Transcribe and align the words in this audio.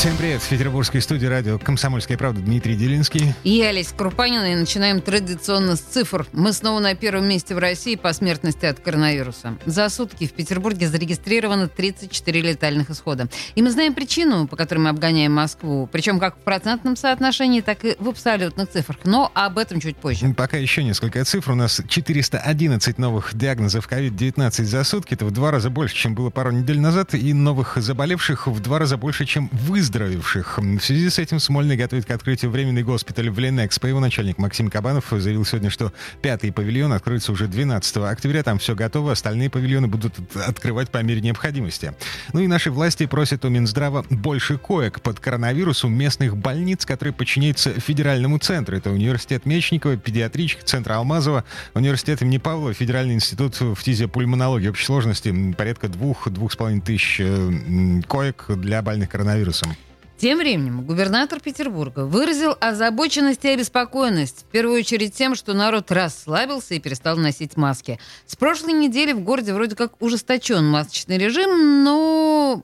Всем 0.00 0.16
привет! 0.16 0.40
В 0.40 0.48
петербургской 0.48 1.02
студии 1.02 1.26
радио 1.26 1.58
«Комсомольская 1.58 2.16
правда» 2.16 2.40
Дмитрий 2.40 2.74
Делинский. 2.74 3.34
И 3.44 3.60
Олеся 3.60 3.94
Крупанина. 3.94 4.54
И 4.54 4.56
начинаем 4.56 5.02
традиционно 5.02 5.76
с 5.76 5.80
цифр. 5.80 6.26
Мы 6.32 6.54
снова 6.54 6.80
на 6.80 6.94
первом 6.94 7.28
месте 7.28 7.54
в 7.54 7.58
России 7.58 7.96
по 7.96 8.10
смертности 8.14 8.64
от 8.64 8.80
коронавируса. 8.80 9.58
За 9.66 9.90
сутки 9.90 10.26
в 10.26 10.32
Петербурге 10.32 10.88
зарегистрировано 10.88 11.68
34 11.68 12.40
летальных 12.40 12.88
исхода. 12.88 13.28
И 13.54 13.60
мы 13.60 13.70
знаем 13.70 13.92
причину, 13.92 14.48
по 14.48 14.56
которой 14.56 14.78
мы 14.78 14.88
обгоняем 14.88 15.34
Москву. 15.34 15.86
Причем 15.92 16.18
как 16.18 16.38
в 16.38 16.38
процентном 16.38 16.96
соотношении, 16.96 17.60
так 17.60 17.84
и 17.84 17.94
в 17.98 18.08
абсолютных 18.08 18.70
цифрах. 18.70 19.00
Но 19.04 19.30
об 19.34 19.58
этом 19.58 19.80
чуть 19.80 19.98
позже. 19.98 20.32
Пока 20.32 20.56
еще 20.56 20.82
несколько 20.82 21.22
цифр. 21.26 21.50
У 21.52 21.56
нас 21.56 21.78
411 21.86 22.96
новых 22.96 23.36
диагнозов 23.36 23.86
COVID-19 23.86 24.64
за 24.64 24.82
сутки. 24.82 25.12
Это 25.12 25.26
в 25.26 25.30
два 25.30 25.50
раза 25.50 25.68
больше, 25.68 25.94
чем 25.94 26.14
было 26.14 26.30
пару 26.30 26.52
недель 26.52 26.80
назад. 26.80 27.12
И 27.12 27.34
новых 27.34 27.76
заболевших 27.76 28.46
в 28.46 28.60
два 28.60 28.78
раза 28.78 28.96
больше, 28.96 29.26
чем 29.26 29.50
выздоровевших 29.52 29.89
выздоровевших. 29.90 30.58
В 30.58 30.80
связи 30.80 31.10
с 31.10 31.18
этим 31.18 31.40
Смольный 31.40 31.76
готовит 31.76 32.04
к 32.06 32.10
открытию 32.10 32.50
временный 32.50 32.84
госпиталь 32.84 33.28
в 33.28 33.38
Ленэкспо. 33.38 33.88
Его 33.88 33.98
начальник 33.98 34.38
Максим 34.38 34.70
Кабанов 34.70 35.06
заявил 35.10 35.44
сегодня, 35.44 35.68
что 35.68 35.92
пятый 36.22 36.52
павильон 36.52 36.92
откроется 36.92 37.32
уже 37.32 37.48
12 37.48 37.96
октября. 37.96 38.44
Там 38.44 38.58
все 38.60 38.76
готово, 38.76 39.12
остальные 39.12 39.50
павильоны 39.50 39.88
будут 39.88 40.14
открывать 40.34 40.90
по 40.90 40.98
мере 41.02 41.20
необходимости. 41.20 41.92
Ну 42.32 42.40
и 42.40 42.46
наши 42.46 42.70
власти 42.70 43.06
просят 43.06 43.44
у 43.44 43.48
Минздрава 43.48 44.04
больше 44.10 44.58
коек 44.58 45.00
под 45.00 45.18
коронавирус 45.18 45.84
у 45.84 45.88
местных 45.88 46.36
больниц, 46.36 46.86
которые 46.86 47.12
подчиняются 47.12 47.72
федеральному 47.80 48.38
центру. 48.38 48.76
Это 48.76 48.90
университет 48.90 49.44
Мечникова, 49.44 49.96
педиатричка, 49.96 50.64
центр 50.64 50.92
Алмазова, 50.92 51.44
университет 51.74 52.22
имени 52.22 52.38
Павлова, 52.38 52.74
федеральный 52.74 53.14
институт 53.14 53.56
фтизиопульмонологии 53.56 54.68
общей 54.68 54.84
сложности. 54.84 55.34
Порядка 55.56 55.88
двух-двух 55.88 56.52
с 56.52 56.56
половиной 56.56 56.82
тысяч 56.82 57.16
э, 57.20 58.00
коек 58.06 58.44
для 58.48 58.82
больных 58.82 59.08
коронавирусом. 59.08 59.74
Тем 60.20 60.36
временем 60.36 60.84
губернатор 60.84 61.40
Петербурга 61.40 62.00
выразил 62.00 62.54
озабоченность 62.60 63.42
и 63.46 63.48
обеспокоенность, 63.48 64.40
в 64.40 64.52
первую 64.52 64.80
очередь 64.80 65.14
тем, 65.14 65.34
что 65.34 65.54
народ 65.54 65.90
расслабился 65.90 66.74
и 66.74 66.78
перестал 66.78 67.16
носить 67.16 67.56
маски. 67.56 67.98
С 68.26 68.36
прошлой 68.36 68.74
недели 68.74 69.12
в 69.12 69.20
городе 69.20 69.54
вроде 69.54 69.76
как 69.76 69.94
ужесточен 70.02 70.66
масочный 70.66 71.16
режим, 71.16 71.84
но 71.84 72.62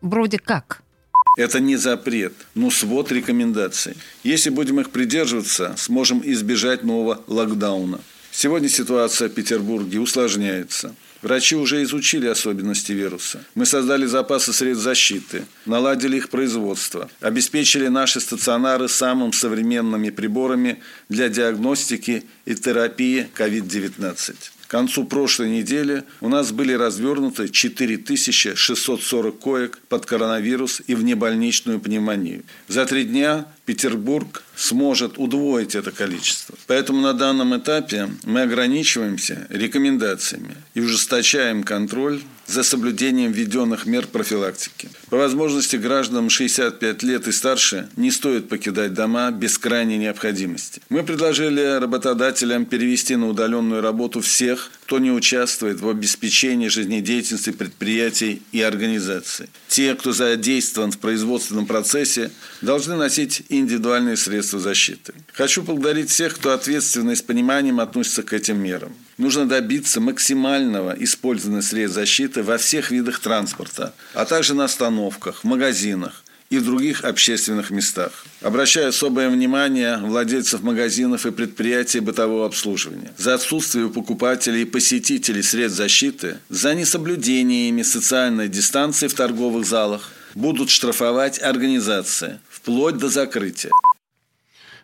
вроде 0.00 0.38
как. 0.38 0.80
Это 1.36 1.60
не 1.60 1.76
запрет, 1.76 2.32
но 2.54 2.70
свод 2.70 3.12
рекомендаций. 3.12 3.98
Если 4.22 4.48
будем 4.48 4.80
их 4.80 4.88
придерживаться, 4.88 5.74
сможем 5.76 6.22
избежать 6.24 6.82
нового 6.82 7.22
локдауна. 7.26 8.00
Сегодня 8.36 8.68
ситуация 8.68 9.28
в 9.28 9.32
Петербурге 9.32 10.00
усложняется. 10.00 10.96
Врачи 11.22 11.54
уже 11.54 11.84
изучили 11.84 12.26
особенности 12.26 12.90
вируса. 12.90 13.44
Мы 13.54 13.64
создали 13.64 14.06
запасы 14.06 14.52
средств 14.52 14.82
защиты, 14.82 15.46
наладили 15.66 16.16
их 16.16 16.30
производство, 16.30 17.08
обеспечили 17.20 17.86
наши 17.86 18.20
стационары 18.20 18.88
самыми 18.88 19.30
современными 19.30 20.10
приборами 20.10 20.82
для 21.08 21.28
диагностики 21.28 22.24
и 22.44 22.54
терапии 22.56 23.28
COVID-19. 23.38 24.34
К 24.66 24.66
концу 24.66 25.04
прошлой 25.04 25.50
недели 25.50 26.02
у 26.20 26.28
нас 26.28 26.50
были 26.50 26.72
развернуты 26.72 27.48
4640 27.48 29.38
коек 29.38 29.78
под 29.88 30.06
коронавирус 30.06 30.82
и 30.88 30.96
внебольничную 30.96 31.78
пневмонию. 31.78 32.42
За 32.66 32.84
три 32.84 33.04
дня 33.04 33.46
Петербург 33.66 34.42
сможет 34.56 35.18
удвоить 35.18 35.74
это 35.74 35.90
количество. 35.90 36.54
Поэтому 36.66 37.00
на 37.00 37.14
данном 37.14 37.56
этапе 37.56 38.10
мы 38.24 38.42
ограничиваемся 38.42 39.46
рекомендациями 39.48 40.56
и 40.74 40.80
ужесточаем 40.80 41.64
контроль 41.64 42.20
за 42.46 42.62
соблюдением 42.62 43.32
введенных 43.32 43.86
мер 43.86 44.06
профилактики. 44.06 44.90
По 45.08 45.16
возможности 45.16 45.76
гражданам 45.76 46.28
65 46.28 47.02
лет 47.02 47.26
и 47.26 47.32
старше 47.32 47.88
не 47.96 48.10
стоит 48.10 48.48
покидать 48.48 48.92
дома 48.92 49.30
без 49.30 49.56
крайней 49.56 49.96
необходимости. 49.96 50.82
Мы 50.90 51.02
предложили 51.02 51.78
работодателям 51.80 52.66
перевести 52.66 53.16
на 53.16 53.28
удаленную 53.28 53.80
работу 53.80 54.20
всех, 54.20 54.70
кто 54.84 54.98
не 54.98 55.10
участвует 55.10 55.80
в 55.80 55.88
обеспечении 55.88 56.68
жизнедеятельности 56.68 57.50
предприятий 57.50 58.42
и 58.52 58.60
организаций. 58.60 59.48
Те, 59.66 59.94
кто 59.94 60.12
задействован 60.12 60.92
в 60.92 60.98
производственном 60.98 61.64
процессе, 61.64 62.30
должны 62.60 62.94
носить 62.96 63.44
индивидуальные 63.48 64.18
средства 64.18 64.60
защиты. 64.60 65.14
Хочу 65.32 65.62
поблагодарить 65.62 66.10
всех, 66.10 66.34
кто 66.34 66.52
ответственно 66.52 67.12
и 67.12 67.16
с 67.16 67.22
пониманием 67.22 67.80
относится 67.80 68.22
к 68.22 68.34
этим 68.34 68.58
мерам. 68.62 68.94
Нужно 69.16 69.48
добиться 69.48 70.02
максимального 70.02 70.94
использования 70.98 71.62
средств 71.62 71.94
защиты 71.94 72.42
во 72.42 72.58
всех 72.58 72.90
видах 72.90 73.20
транспорта, 73.20 73.94
а 74.12 74.26
также 74.26 74.52
на 74.52 74.64
остановках, 74.64 75.40
в 75.40 75.44
магазинах 75.44 76.24
и 76.50 76.58
в 76.58 76.64
других 76.64 77.04
общественных 77.04 77.70
местах. 77.70 78.24
Обращаю 78.40 78.88
особое 78.88 79.28
внимание 79.28 79.98
владельцев 79.98 80.62
магазинов 80.62 81.26
и 81.26 81.30
предприятий 81.30 82.00
бытового 82.00 82.46
обслуживания. 82.46 83.12
За 83.16 83.34
отсутствие 83.34 83.86
у 83.86 83.90
покупателей 83.90 84.62
и 84.62 84.66
посетителей 84.66 85.42
средств 85.42 85.78
защиты, 85.78 86.38
за 86.48 86.74
несоблюдениями 86.74 87.82
социальной 87.82 88.48
дистанции 88.48 89.08
в 89.08 89.14
торговых 89.14 89.66
залах 89.66 90.12
будут 90.34 90.70
штрафовать 90.70 91.40
организации, 91.40 92.40
вплоть 92.50 92.98
до 92.98 93.08
закрытия. 93.08 93.70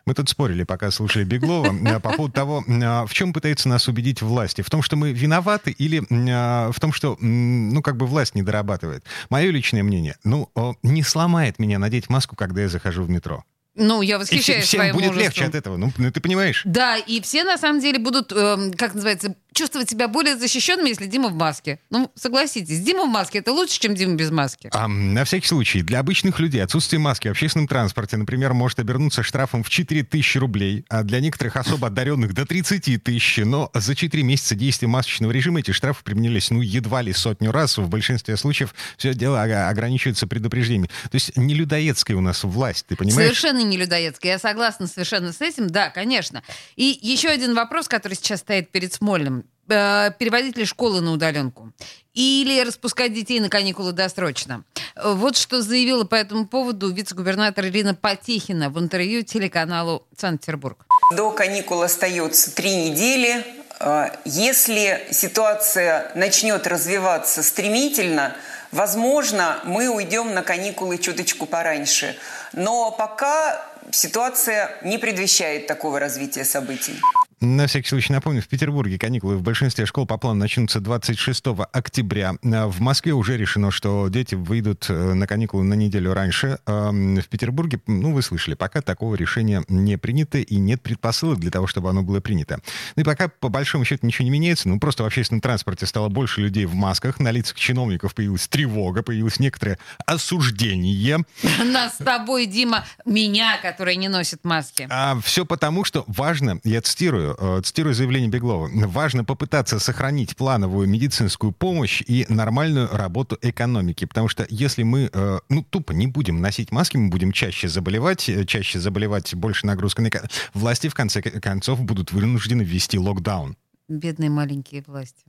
Мы 0.06 0.15
тут 0.15 0.28
спорили, 0.28 0.65
пока 0.65 0.91
слушали 0.91 1.25
Беглова, 1.25 1.75
э, 1.87 2.00
по 2.00 2.12
поводу 2.12 2.33
того, 2.33 2.65
э, 2.66 3.06
в 3.06 3.12
чем 3.12 3.33
пытается 3.33 3.69
нас 3.69 3.88
убедить 3.88 4.22
власти. 4.22 4.62
В 4.62 4.71
том, 4.71 4.83
что 4.83 4.97
мы 4.97 5.12
виноваты 5.12 5.71
или 5.71 6.03
э, 6.09 6.71
в 6.71 6.81
том, 6.81 6.93
что, 6.93 7.16
ну, 7.21 7.83
как 7.83 7.97
бы 7.97 8.06
власть 8.06 8.34
не 8.34 8.43
дорабатывает. 8.43 9.05
Мое 9.28 9.50
личное 9.50 9.83
мнение, 9.83 10.16
ну, 10.25 10.50
не 10.83 11.03
сломает 11.03 11.59
меня 11.59 11.78
надеть 11.78 12.09
маску, 12.09 12.37
когда 12.37 12.62
я 12.62 12.69
захожу 12.69 13.03
в 13.03 13.11
метро. 13.11 13.44
Ну, 13.77 14.03
я 14.03 14.19
восхищаюсь 14.19 14.65
и 14.65 14.66
всем 14.66 14.81
своим 14.81 14.94
будет 14.94 15.06
мужеством. 15.06 15.25
легче 15.25 15.44
от 15.44 15.55
этого, 15.55 15.77
ну, 15.77 15.93
ну 15.97 16.11
ты 16.11 16.21
понимаешь? 16.21 16.62
Да, 16.65 16.97
и 16.97 17.21
все 17.21 17.44
на 17.44 17.56
самом 17.56 17.81
деле 17.81 17.99
будут, 18.00 18.32
э, 18.32 18.72
как 18.77 18.94
называется, 18.94 19.37
чувствовать 19.60 19.91
себя 19.91 20.09
более 20.09 20.37
защищенными, 20.37 20.88
если 20.88 21.04
Дима 21.04 21.28
в 21.28 21.34
маске. 21.34 21.81
Ну, 21.91 22.10
согласитесь, 22.15 22.81
Дима 22.81 23.04
в 23.04 23.09
маске 23.09 23.41
это 23.41 23.53
лучше, 23.53 23.78
чем 23.78 23.94
Дима 23.94 24.15
без 24.15 24.31
маски. 24.31 24.71
А, 24.72 24.88
на 24.88 25.25
всякий 25.25 25.47
случай, 25.47 25.82
для 25.82 25.98
обычных 25.98 26.41
людей 26.41 26.65
отсутствие 26.65 26.98
маски 26.98 27.28
в 27.28 27.32
общественном 27.32 27.69
транспорте, 27.69 28.16
например, 28.16 28.54
может 28.54 28.78
обернуться 28.78 29.22
штрафом 29.22 29.62
в 29.62 29.69
4 29.69 30.03
тысячи 30.04 30.38
рублей, 30.38 30.87
а 30.88 31.03
для 31.03 31.20
некоторых 31.20 31.56
особо 31.56 31.88
одаренных 31.88 32.32
до 32.32 32.47
30 32.47 33.04
тысяч. 33.04 33.37
Но 33.44 33.70
за 33.75 33.94
4 33.94 34.22
месяца 34.22 34.54
действия 34.54 34.88
масочного 34.88 35.31
режима 35.31 35.60
эти 35.60 35.72
штрафы 35.72 36.03
применялись, 36.04 36.50
ну, 36.50 36.62
едва 36.62 37.03
ли 37.03 37.12
сотню 37.12 37.53
раз. 37.53 37.76
В 37.76 37.87
большинстве 37.88 38.38
случаев 38.38 38.75
все 38.97 39.12
дело 39.12 39.43
ограничивается 39.43 40.26
предупреждениями. 40.26 40.88
То 41.10 41.16
есть 41.16 41.37
не 41.37 41.54
людоедская 41.54 42.16
у 42.16 42.22
нас 42.22 42.44
власть, 42.44 42.87
ты 42.87 42.97
понимаешь? 42.97 43.26
Совершенно 43.28 43.62
не 43.62 43.76
людоедская. 43.76 44.32
Я 44.32 44.38
согласна 44.38 44.87
совершенно 44.87 45.34
с 45.34 45.43
этим, 45.43 45.69
да, 45.69 45.91
конечно. 45.91 46.43
И 46.76 46.99
еще 47.03 47.28
один 47.28 47.54
вопрос, 47.54 47.88
который 47.88 48.15
сейчас 48.15 48.41
стоит 48.41 48.70
перед 48.70 48.94
Смольным. 48.94 49.44
Э, 49.70 50.10
переводить 50.19 50.56
ли 50.56 50.64
школы 50.64 51.00
на 51.00 51.12
удаленку? 51.12 51.72
Или 52.12 52.60
распускать 52.60 53.14
детей 53.14 53.38
на 53.41 53.48
каникулы 53.48 53.92
досрочно? 53.92 54.64
Вот 54.97 55.36
что 55.36 55.62
заявила 55.62 56.04
по 56.04 56.16
этому 56.16 56.47
поводу 56.47 56.92
вице-губернатор 56.92 57.66
Ирина 57.66 57.94
Потехина 57.94 58.69
в 58.69 58.78
интервью 58.81 59.22
телеканалу 59.22 60.06
«Санкт-Петербург». 60.16 60.84
До 61.16 61.31
каникул 61.31 61.82
остается 61.82 62.54
три 62.54 62.75
недели. 62.91 63.44
Э, 63.78 64.08
если 64.25 65.06
ситуация 65.12 66.10
начнет 66.16 66.66
развиваться 66.66 67.42
стремительно, 67.42 68.34
возможно, 68.72 69.60
мы 69.64 69.88
уйдем 69.88 70.34
на 70.34 70.42
каникулы 70.42 70.99
чуточку 70.99 71.46
пораньше. 71.46 72.16
Но 72.52 72.90
пока 72.90 73.64
ситуация 73.93 74.76
не 74.82 74.99
предвещает 74.99 75.66
такого 75.69 76.00
развития 76.00 76.44
событий. 76.44 77.00
На 77.42 77.66
всякий 77.66 77.88
случай 77.88 78.12
напомню, 78.12 78.42
в 78.42 78.48
Петербурге 78.48 78.98
каникулы 78.98 79.34
в 79.38 79.42
большинстве 79.42 79.87
школ 79.87 80.04
по 80.04 80.19
плану 80.19 80.40
начнутся 80.40 80.78
26 80.78 81.46
октября. 81.72 82.34
В 82.42 82.81
Москве 82.81 83.14
уже 83.14 83.38
решено, 83.38 83.70
что 83.70 84.08
дети 84.08 84.34
выйдут 84.34 84.84
э, 84.90 85.14
на 85.14 85.26
каникулы 85.26 85.64
на 85.64 85.72
неделю 85.72 86.12
раньше. 86.12 86.58
В 86.66 87.25
Петербурге, 87.31 87.81
ну, 87.87 88.12
вы 88.12 88.20
слышали, 88.20 88.54
пока 88.54 88.82
такого 88.82 89.14
решения 89.14 89.64
не 89.69 89.96
принято 89.96 90.37
и 90.37 90.56
нет 90.56 90.82
предпосылок 90.82 91.38
для 91.40 91.50
того, 91.50 91.66
чтобы 91.66 91.88
оно 91.88 92.02
было 92.02 92.20
принято. 92.20 92.60
Ну 92.96 93.00
и 93.00 93.04
пока, 93.06 93.28
по 93.28 93.48
большому 93.48 93.87
счету, 93.87 94.06
ничего 94.06 94.25
не 94.25 94.31
меняется. 94.31 94.69
Ну, 94.69 94.78
просто 94.78 95.04
в 95.04 95.06
общественном 95.06 95.40
транспорте 95.40 95.87
стало 95.87 96.10
больше 96.10 96.42
людей 96.42 96.66
в 96.66 96.75
масках, 96.75 97.20
на 97.20 97.31
лицах 97.31 97.56
чиновников 97.56 98.14
появилась 98.14 98.48
тревога, 98.48 99.02
появилось 99.02 99.38
некоторое 99.38 99.78
осуждение. 100.04 101.25
Нас 101.64 101.94
с 101.94 102.04
тобой, 102.04 102.44
Дима, 102.44 102.84
меня, 103.06 103.56
который 103.62 103.96
не 103.96 104.08
носит 104.08 104.44
маски. 104.44 104.87
А 104.90 105.19
все 105.22 105.46
потому, 105.46 105.84
что 105.84 106.04
важно, 106.06 106.60
я 106.64 106.82
цитирую, 106.82 107.30
э, 107.38 107.61
цитирую 107.62 107.94
заявление 107.94 108.29
Беглова. 108.29 108.69
Важно 108.73 109.25
попытаться 109.25 109.79
сохранить 109.79 110.37
плановую 110.37 110.88
медицинскую 110.88 111.53
помощь 111.53 112.03
и 112.06 112.27
нормальную 112.29 112.88
работу 112.88 113.38
экономики, 113.43 114.05
потому 114.05 114.29
что 114.29 114.47
если 114.50 114.82
мы, 114.82 115.11
э, 115.12 115.38
ну, 115.49 115.62
тупо 115.62 115.93
не 115.93 116.06
будем 116.06 116.41
носить 116.41 116.73
маски, 116.73 116.97
мы 116.97 117.09
будем 117.11 117.32
чаще 117.32 117.69
заболевать, 117.69 118.29
э, 118.29 118.44
чаще 118.44 118.79
заболевать, 118.79 119.35
больше 119.35 119.67
нагрузка 119.67 120.03
на... 120.03 120.11
Власти, 120.55 120.88
в 120.88 120.94
конце 120.94 121.23
концов, 121.23 121.81
будут 121.81 122.12
вынуждены 122.12 122.62
ввести 122.62 122.99
локдаун. 122.99 123.56
Бедные 123.88 124.31
маленькие 124.31 124.83
власти. 124.87 125.25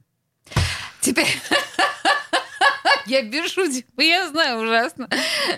Теперь... 1.01 1.27
Я 3.11 3.23
бешу, 3.23 3.69
типа, 3.69 3.99
я 3.99 4.29
знаю, 4.29 4.61
ужасно. 4.61 5.09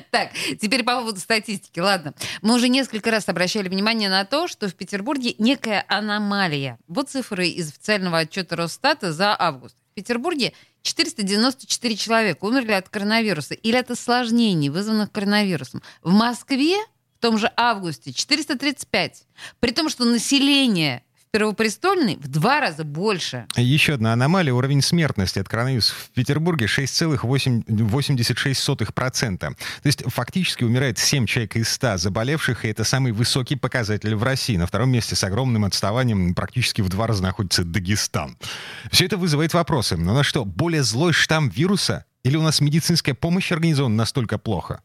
Так, 0.09 0.31
теперь 0.59 0.83
по 0.83 0.95
поводу 0.97 1.19
статистики. 1.19 1.79
Ладно. 1.79 2.15
Мы 2.41 2.55
уже 2.55 2.67
несколько 2.67 3.11
раз 3.11 3.29
обращали 3.29 3.69
внимание 3.69 4.09
на 4.09 4.25
то, 4.25 4.47
что 4.47 4.67
в 4.67 4.73
Петербурге 4.73 5.35
некая 5.37 5.85
аномалия. 5.87 6.79
Вот 6.87 7.11
цифры 7.11 7.49
из 7.49 7.69
официального 7.69 8.17
отчета 8.17 8.55
Росстата 8.55 9.13
за 9.13 9.35
август. 9.37 9.75
В 9.91 9.93
Петербурге 9.93 10.53
494 10.81 11.95
человека 11.95 12.43
умерли 12.43 12.71
от 12.71 12.89
коронавируса 12.89 13.53
или 13.53 13.75
от 13.75 13.91
осложнений, 13.91 14.69
вызванных 14.69 15.11
коронавирусом. 15.11 15.83
В 16.01 16.11
Москве 16.11 16.77
в 17.19 17.21
том 17.21 17.37
же 17.37 17.51
августе 17.55 18.13
435. 18.13 19.27
При 19.59 19.69
том, 19.69 19.89
что 19.89 20.05
население 20.05 21.03
Первопрестольный 21.33 22.17
в 22.21 22.27
два 22.27 22.59
раза 22.59 22.83
больше. 22.83 23.47
Еще 23.55 23.95
одна 23.95 24.13
аномалия. 24.13 24.53
Уровень 24.53 24.83
смертности 24.83 25.39
от 25.39 25.49
коронавируса 25.49 25.95
в 25.95 26.11
Петербурге 26.11 26.67
6,86%. 26.67 29.37
То 29.39 29.55
есть 29.83 30.03
фактически 30.05 30.63
умирает 30.63 30.99
7 30.99 31.25
человек 31.25 31.55
из 31.55 31.69
100 31.69 31.97
заболевших, 31.97 32.65
и 32.65 32.67
это 32.67 32.83
самый 32.83 33.13
высокий 33.13 33.55
показатель 33.55 34.13
в 34.13 34.21
России. 34.21 34.57
На 34.57 34.67
втором 34.67 34.91
месте 34.91 35.15
с 35.15 35.23
огромным 35.23 35.65
отставанием 35.65 36.35
практически 36.35 36.83
в 36.83 36.89
два 36.89 37.07
раза 37.07 37.23
находится 37.23 37.63
Дагестан. 37.63 38.37
Все 38.91 39.05
это 39.05 39.17
вызывает 39.17 39.55
вопросы. 39.55 39.97
Но 39.97 40.13
на 40.13 40.21
что, 40.21 40.45
более 40.45 40.83
злой 40.83 41.13
штамм 41.13 41.49
вируса? 41.49 42.05
Или 42.23 42.37
у 42.37 42.43
нас 42.43 42.61
медицинская 42.61 43.15
помощь 43.15 43.51
организована 43.51 43.95
настолько 43.95 44.37
плохо? 44.37 44.83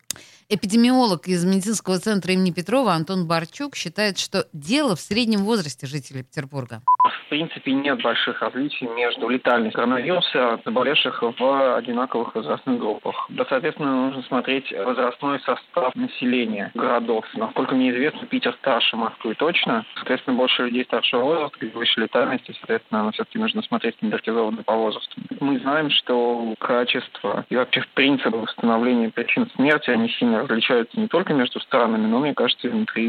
Эпидемиолог 0.51 1.29
из 1.29 1.45
медицинского 1.45 1.99
центра 1.99 2.33
имени 2.33 2.53
Петрова 2.53 2.93
Антон 2.95 3.29
Барчук 3.29 3.77
считает, 3.77 4.17
что 4.17 4.47
дело 4.55 4.97
в 4.97 5.01
среднем 5.01 5.41
возрасте 5.41 5.87
жителей 5.87 6.23
Петербурга. 6.23 6.81
В 7.05 7.29
принципе, 7.29 7.73
нет 7.73 8.01
больших 8.03 8.41
различий 8.41 8.87
между 8.89 9.29
летальностью 9.29 9.75
коронавируса 9.75 10.59
заболевших 10.65 11.23
в 11.23 11.77
одинаковых 11.77 12.35
возрастных 12.35 12.79
группах. 12.79 13.27
Да, 13.29 13.45
соответственно, 13.47 14.07
нужно 14.07 14.23
смотреть 14.23 14.73
возрастной 14.73 15.39
состав 15.41 15.95
населения 15.95 16.73
городов. 16.75 17.27
Насколько 17.35 17.75
мне 17.75 17.91
известно, 17.91 18.27
Питер 18.27 18.57
старше 18.61 18.97
Москвы 18.97 19.35
точно. 19.35 19.85
Соответственно, 19.97 20.39
больше 20.39 20.63
людей 20.63 20.85
старшего 20.85 21.25
возраста, 21.25 21.59
выше 21.75 22.01
летальности, 22.01 22.57
соответственно, 22.61 23.13
все-таки 23.13 23.39
нужно 23.39 23.61
смотреть 23.61 23.97
стандартизованно 23.97 24.63
по 24.63 24.75
возрасту. 24.75 25.21
Мы 25.41 25.59
знаем, 25.59 25.91
что 25.91 26.55
качество 26.59 27.45
и 27.51 27.57
вообще 27.57 27.85
принципы 27.93 28.39
восстановления 28.39 29.11
причин 29.11 29.51
смерти, 29.55 29.91
они 29.91 30.09
сильно 30.09 30.38
различаются 30.43 30.99
не 30.99 31.09
только 31.09 31.35
между 31.35 31.61
странами, 31.61 32.07
но, 32.07 32.19
мне 32.21 32.35
кажется, 32.35 32.69
и 32.69 32.71
внутри 32.71 33.07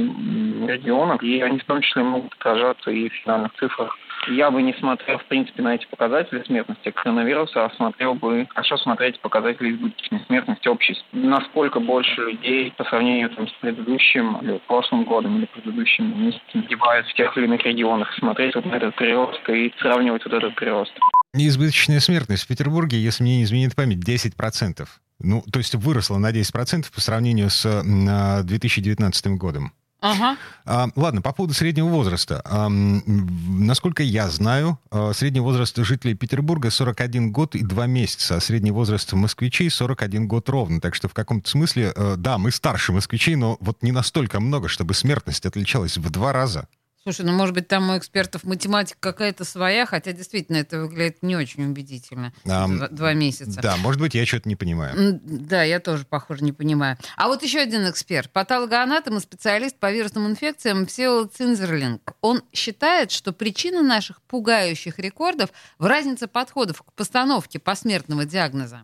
регионов. 0.68 1.22
И 1.24 1.42
они 1.42 1.60
в 1.60 1.66
том 1.66 1.82
числе 1.82 2.04
могут 2.04 2.34
отражаться 2.34 2.92
и 2.92 3.10
в 3.10 3.14
финальных 3.14 3.54
цифрах. 3.54 3.96
Я 4.28 4.52
бы 4.52 4.62
не 4.62 4.74
смотрел, 4.74 5.18
в 5.18 5.26
принципе, 5.26 5.64
на 5.64 5.76
эти 5.76 5.86
показатели 5.88 6.44
смертности 6.44 6.92
коронавируса, 6.92 7.66
а 7.66 7.76
смотрел 7.76 8.16
бы, 8.16 8.48
хорошо 8.50 8.78
смотреть 8.78 9.20
показатели 9.22 9.72
избыточной 9.72 10.20
смертности 10.28 10.68
общей. 10.68 10.98
Насколько 11.14 11.80
больше 11.80 12.22
людей 12.22 12.74
по 12.78 12.84
сравнению 12.84 13.30
там, 13.30 13.48
с 13.48 13.52
предыдущим 13.62 14.38
или 14.42 14.60
прошлым 14.68 15.06
годом 15.06 15.38
или 15.38 15.46
предыдущим 15.46 16.26
месяцем 16.26 16.68
девают 16.68 17.08
в 17.08 17.14
тех 17.14 17.36
или 17.38 17.46
иных 17.46 17.66
регионах, 17.66 18.14
смотреть 18.16 18.56
вот 18.56 18.66
на 18.66 18.76
этот 18.76 18.96
прирост 18.96 19.48
и 19.50 19.74
сравнивать 19.80 20.26
вот 20.26 20.34
этот 20.34 20.56
прирост. 20.56 20.94
Избыточная 21.34 22.00
смертность 22.00 22.44
в 22.44 22.48
Петербурге, 22.48 22.98
если 22.98 23.24
мне 23.24 23.38
не 23.38 23.44
изменит 23.44 23.76
память, 23.76 24.00
10%. 24.00 24.88
Ну, 25.20 25.44
то 25.52 25.60
есть 25.60 25.76
выросла 25.76 26.18
на 26.18 26.32
10% 26.32 26.86
по 26.94 27.02
сравнению 27.02 27.50
с 27.50 28.44
2019 28.44 29.28
годом. 29.38 29.74
Ага. 30.02 30.38
А, 30.66 30.88
ладно, 30.96 31.22
по 31.22 31.34
поводу 31.34 31.54
среднего 31.54 31.88
возраста. 31.88 32.42
А, 32.46 32.70
насколько 32.70 34.02
я 34.02 34.30
знаю, 34.30 34.80
а, 34.92 35.12
средний 35.14 35.42
возраст 35.42 35.76
жителей 35.78 36.14
Петербурга 36.14 36.70
41 36.70 37.32
год 37.32 37.56
и 37.56 37.64
2 37.64 37.86
месяца, 37.86 38.38
а 38.38 38.40
средний 38.40 38.72
возраст 38.72 39.12
москвичей 39.12 39.70
41 39.70 40.28
год 40.28 40.48
ровно. 40.48 40.80
Так 40.80 40.96
что 40.96 41.10
в 41.10 41.14
каком-то 41.14 41.50
смысле, 41.50 41.92
а, 41.96 42.16
да, 42.16 42.38
мы 42.38 42.52
старше 42.52 42.94
москвичей, 42.94 43.36
но 43.36 43.58
вот 43.60 43.84
не 43.84 43.92
настолько 43.92 44.40
много, 44.40 44.70
чтобы 44.70 44.94
смертность 44.94 45.46
отличалась 45.46 45.98
в 45.98 46.10
два 46.10 46.32
раза. 46.32 46.68
Слушай, 47.04 47.26
ну, 47.26 47.32
может 47.32 47.56
быть, 47.56 47.68
там 47.68 47.90
у 47.90 47.98
экспертов 47.98 48.44
математика 48.44 48.98
какая-то 49.00 49.46
своя, 49.46 49.86
хотя 49.86 50.12
действительно 50.12 50.58
это 50.58 50.82
выглядит 50.82 51.24
не 51.24 51.38
очень 51.38 51.66
убедительно. 51.66 52.34
А, 52.46 52.68
два, 52.68 52.88
два 52.90 53.14
месяца. 53.14 53.62
Да, 53.62 53.78
может 53.78 54.02
быть, 54.02 54.16
я 54.16 54.26
что-то 54.26 54.50
не 54.50 54.58
понимаю. 54.58 55.20
Да, 55.24 55.64
я 55.64 55.80
тоже, 55.80 56.06
похоже, 56.06 56.44
не 56.44 56.52
понимаю. 56.52 56.98
А 57.16 57.28
вот 57.30 57.42
еще 57.42 57.60
один 57.60 57.90
эксперт, 57.90 58.32
патологоанатом 58.32 59.18
и 59.18 59.22
специалист 59.22 59.78
по 59.78 59.92
вирусным 59.92 60.28
инфекциям 60.28 60.86
Всеволод 60.86 61.34
Цинзерлинг. 61.34 62.02
Он 62.20 62.44
считает, 62.52 63.12
что 63.12 63.32
причина 63.32 63.82
наших 63.82 64.22
пугающих 64.24 65.00
рекордов 65.00 65.52
в 65.78 65.86
разнице 65.86 66.28
подходов 66.28 66.82
к 66.82 66.92
постановке 66.94 67.60
посмертного 67.60 68.26
диагноза 68.26 68.84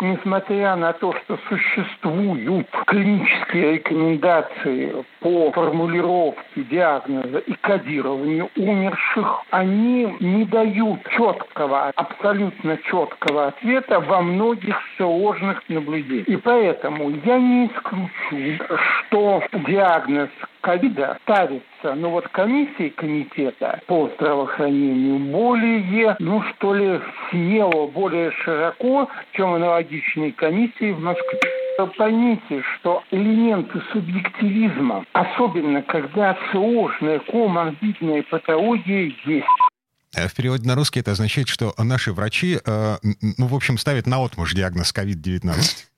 несмотря 0.00 0.76
на 0.76 0.92
то, 0.92 1.12
что 1.12 1.38
существуют 1.48 2.68
клинические 2.86 3.74
рекомендации 3.74 5.04
по 5.20 5.50
формулировке 5.52 6.62
диагноза 6.70 7.38
и 7.38 7.52
кодированию 7.54 8.50
умерших, 8.56 9.42
они 9.50 10.16
не 10.20 10.44
дают 10.44 11.00
четкого, 11.16 11.92
абсолютно 11.94 12.76
четкого 12.78 13.48
ответа 13.48 14.00
во 14.00 14.22
многих 14.22 14.76
сложных 14.96 15.62
наблюдениях. 15.68 16.28
И 16.28 16.36
поэтому 16.36 17.10
я 17.24 17.38
не 17.38 17.66
исключу, 17.66 18.64
что 19.08 19.42
диагноз 19.66 20.30
ковида 20.60 21.18
ставится, 21.22 21.94
ну 21.94 22.10
вот 22.10 22.28
комиссии 22.28 22.88
комитета 22.90 23.80
по 23.86 24.10
здравоохранению 24.16 25.18
более, 25.30 26.16
ну 26.18 26.42
что 26.42 26.74
ли, 26.74 27.00
смело, 27.30 27.86
более 27.86 28.30
широко, 28.32 29.08
чем 29.32 29.54
аналогичные 29.54 30.32
комиссии 30.32 30.92
в 30.92 31.00
Москве. 31.00 31.38
Поймите, 31.96 32.62
что 32.74 33.04
элементы 33.12 33.80
субъективизма, 33.92 35.04
особенно 35.12 35.80
когда 35.82 36.36
сложная 36.50 37.20
коморбидная 37.20 38.24
патология 38.28 39.12
есть. 39.24 39.46
Э, 40.14 40.28
в 40.28 40.34
переводе 40.34 40.66
на 40.66 40.74
русский 40.74 41.00
это 41.00 41.12
означает, 41.12 41.48
что 41.48 41.74
наши 41.76 42.12
врачи, 42.12 42.58
э, 42.64 42.98
ну, 43.02 43.46
в 43.46 43.54
общем, 43.54 43.78
ставят 43.78 44.06
на 44.06 44.18
отмуж 44.18 44.54
диагноз 44.54 44.92
COVID-19. 44.92 45.54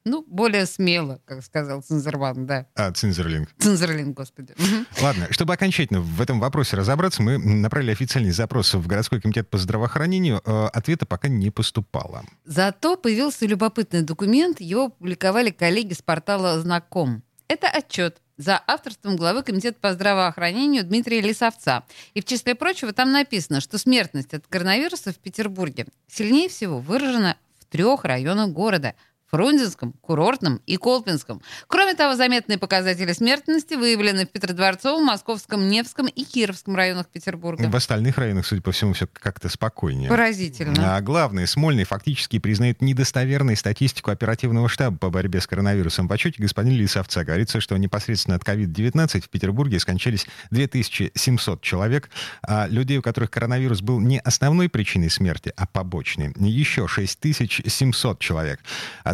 Ну, 0.06 0.24
более 0.26 0.64
смело, 0.64 1.20
как 1.26 1.44
сказал 1.44 1.82
Цинзерван, 1.82 2.46
да. 2.46 2.66
А, 2.74 2.90
Цинзерлинг. 2.90 3.50
Цинзерлинг, 3.58 4.16
господи. 4.16 4.54
Ладно, 5.02 5.26
чтобы 5.30 5.52
окончательно 5.52 6.00
в 6.00 6.22
этом 6.22 6.40
вопросе 6.40 6.76
разобраться, 6.76 7.22
мы 7.22 7.36
направили 7.36 7.90
официальный 7.90 8.30
запрос 8.30 8.72
в 8.72 8.86
городской 8.86 9.20
комитет 9.20 9.50
по 9.50 9.58
здравоохранению. 9.58 10.40
Э, 10.44 10.68
ответа 10.72 11.04
пока 11.04 11.28
не 11.28 11.50
поступало. 11.50 12.24
Зато 12.46 12.96
появился 12.96 13.44
любопытный 13.44 14.02
документ. 14.02 14.60
Его 14.60 14.88
публиковали 14.88 15.50
коллеги 15.50 15.92
с 15.92 16.00
портала 16.00 16.58
«Знаком». 16.60 17.22
Это 17.46 17.68
отчет 17.68 18.22
за 18.40 18.62
авторством 18.66 19.16
главы 19.16 19.42
Комитета 19.42 19.78
по 19.78 19.92
здравоохранению 19.92 20.82
Дмитрия 20.82 21.20
Лисовца. 21.20 21.84
И 22.14 22.22
в 22.22 22.24
числе 22.24 22.54
прочего 22.54 22.92
там 22.92 23.12
написано, 23.12 23.60
что 23.60 23.76
смертность 23.76 24.32
от 24.32 24.46
коронавируса 24.46 25.12
в 25.12 25.18
Петербурге 25.18 25.86
сильнее 26.08 26.48
всего 26.48 26.78
выражена 26.78 27.36
в 27.58 27.66
трех 27.66 28.04
районах 28.04 28.50
города– 28.50 28.94
Фрунзенском, 29.30 29.92
Курортном 30.00 30.60
и 30.66 30.76
Колпинском. 30.76 31.40
Кроме 31.68 31.94
того, 31.94 32.16
заметные 32.16 32.58
показатели 32.58 33.12
смертности 33.12 33.74
выявлены 33.74 34.26
в 34.26 34.30
Петродворцовом, 34.30 35.04
Московском, 35.04 35.68
Невском 35.68 36.06
и 36.06 36.24
Кировском 36.24 36.74
районах 36.74 37.06
Петербурга. 37.08 37.68
В 37.68 37.76
остальных 37.76 38.18
районах, 38.18 38.46
судя 38.46 38.62
по 38.62 38.72
всему, 38.72 38.92
все 38.92 39.06
как-то 39.06 39.48
спокойнее. 39.48 40.08
Поразительно. 40.08 40.96
А 40.96 41.00
главное, 41.00 41.46
Смольный 41.46 41.84
фактически 41.84 42.38
признает 42.38 42.82
недостоверной 42.82 43.56
статистику 43.56 44.10
оперативного 44.10 44.68
штаба 44.68 44.96
по 44.96 45.10
борьбе 45.10 45.40
с 45.40 45.46
коронавирусом. 45.46 46.08
В 46.08 46.12
отчете 46.12 46.42
господин 46.42 46.74
Лисовца 46.74 47.24
говорится, 47.24 47.60
что 47.60 47.76
непосредственно 47.76 48.36
от 48.36 48.42
COVID-19 48.42 49.20
в 49.20 49.28
Петербурге 49.28 49.78
скончались 49.78 50.26
2700 50.50 51.60
человек, 51.62 52.10
а 52.42 52.66
людей, 52.68 52.98
у 52.98 53.02
которых 53.02 53.30
коронавирус 53.30 53.80
был 53.80 54.00
не 54.00 54.18
основной 54.18 54.68
причиной 54.68 55.10
смерти, 55.10 55.52
а 55.56 55.66
побочной, 55.66 56.34
еще 56.36 56.88
6700 56.88 58.18
человек. 58.18 58.60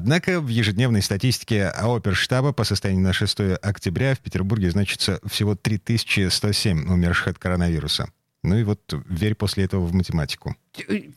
Однако 0.06 0.40
в 0.40 0.46
ежедневной 0.46 1.02
статистике 1.02 1.66
оперштаба 1.66 2.52
по 2.52 2.62
состоянию 2.62 3.02
на 3.02 3.12
6 3.12 3.40
октября 3.60 4.14
в 4.14 4.20
Петербурге 4.20 4.70
значится 4.70 5.18
всего 5.26 5.56
3107 5.56 6.88
умерших 6.88 7.26
от 7.26 7.38
коронавируса. 7.40 8.08
Ну 8.44 8.56
и 8.56 8.62
вот 8.62 8.80
верь 9.08 9.34
после 9.34 9.64
этого 9.64 9.84
в 9.84 9.92
математику. 9.92 10.54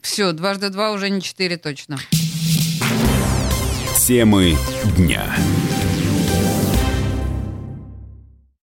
Все, 0.01 0.31
дважды 0.31 0.71
два 0.71 0.91
уже 0.91 1.11
не 1.11 1.21
четыре 1.21 1.57
точно. 1.57 1.99
Темы 4.07 4.57
дня. 4.97 5.35